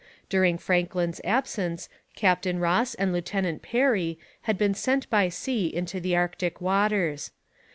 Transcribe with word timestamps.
During 0.29 0.57
Franklin's 0.57 1.21
absence 1.23 1.87
Captain 2.15 2.57
Ross 2.57 2.95
and 2.95 3.13
Lieutenant 3.13 3.61
Parry 3.61 4.17
had 4.45 4.57
been 4.57 4.73
sent 4.73 5.07
by 5.11 5.29
sea 5.29 5.67
into 5.67 5.99
the 5.99 6.15
Arctic 6.15 6.59
waters. 6.59 7.29